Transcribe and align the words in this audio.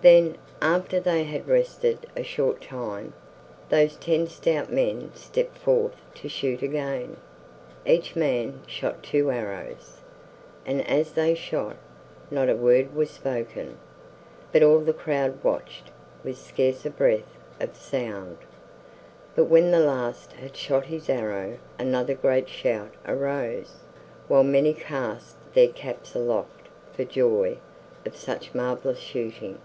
Then, 0.00 0.36
after 0.62 1.00
they 1.00 1.24
had 1.24 1.48
rested 1.48 2.06
a 2.16 2.22
short 2.22 2.60
time, 2.62 3.14
those 3.68 3.96
ten 3.96 4.28
stout 4.28 4.70
men 4.72 5.10
stepped 5.16 5.58
forth 5.58 5.96
to 6.14 6.28
shoot 6.28 6.62
again. 6.62 7.16
Each 7.84 8.14
man 8.14 8.62
shot 8.68 9.02
two 9.02 9.32
arrows, 9.32 9.96
and 10.64 10.86
as 10.86 11.14
they 11.14 11.34
shot, 11.34 11.78
not 12.30 12.48
a 12.48 12.54
word 12.54 12.94
was 12.94 13.10
spoken, 13.10 13.76
but 14.52 14.62
all 14.62 14.78
the 14.78 14.92
crowd 14.92 15.42
watched 15.42 15.90
with 16.22 16.38
scarce 16.38 16.86
a 16.86 16.90
breath 16.90 17.36
of 17.58 17.74
sound; 17.74 18.36
but 19.34 19.46
when 19.46 19.72
the 19.72 19.80
last 19.80 20.30
had 20.34 20.56
shot 20.56 20.84
his 20.84 21.10
arrow 21.10 21.58
another 21.76 22.14
great 22.14 22.48
shout 22.48 22.92
arose, 23.04 23.78
while 24.28 24.44
many 24.44 24.74
cast 24.74 25.36
their 25.54 25.66
caps 25.72 26.14
aloft 26.14 26.68
for 26.92 27.02
joy 27.02 27.58
of 28.06 28.16
such 28.16 28.54
marvelous 28.54 29.00
shooting. 29.00 29.58